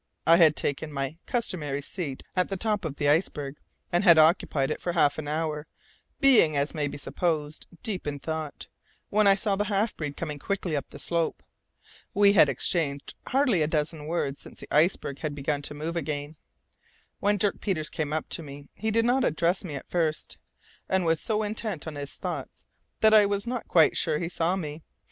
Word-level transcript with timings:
I 0.25 0.37
had 0.37 0.55
taken 0.55 0.91
my 0.91 1.17
customary 1.27 1.83
seat 1.83 2.23
at 2.35 2.47
the 2.49 2.57
top 2.57 2.85
of 2.85 2.95
the 2.95 3.07
iceberg, 3.07 3.57
and 3.91 4.03
had 4.03 4.17
occupied 4.17 4.71
it 4.71 4.81
for 4.81 4.93
half 4.93 5.19
an 5.19 5.27
hour, 5.27 5.67
being, 6.19 6.57
as 6.57 6.73
may 6.73 6.87
be 6.87 6.97
supposed, 6.97 7.67
deep 7.83 8.07
in 8.07 8.17
thought, 8.17 8.65
when 9.11 9.27
I 9.27 9.35
saw 9.35 9.55
the 9.55 9.65
half 9.65 9.95
breed 9.95 10.17
coming 10.17 10.39
quickly 10.39 10.75
up 10.75 10.89
the 10.89 10.97
slope. 10.97 11.43
We 12.15 12.33
had 12.33 12.49
exchanged 12.49 13.13
hardly 13.27 13.61
a 13.61 13.67
dozen 13.67 14.07
words 14.07 14.41
since 14.41 14.59
the 14.61 14.75
iceberg 14.75 15.19
had 15.19 15.35
begun 15.35 15.61
to 15.61 15.75
move 15.75 15.95
again. 15.95 16.35
When 17.19 17.37
Dirk 17.37 17.61
Peters 17.61 17.91
came 17.91 18.11
up 18.11 18.27
to 18.29 18.41
me, 18.41 18.69
he 18.73 18.89
did 18.89 19.05
not 19.05 19.23
address 19.23 19.63
me 19.63 19.75
at 19.75 19.87
first, 19.91 20.39
and 20.89 21.05
was 21.05 21.19
so 21.21 21.43
intent 21.43 21.85
on 21.85 21.93
his 21.93 22.15
thoughts 22.15 22.65
that 23.01 23.13
I 23.13 23.27
was 23.27 23.45
not 23.45 23.67
quite 23.67 23.95
sure 23.95 24.17
he 24.17 24.29
saw 24.29 24.55
me. 24.55 24.81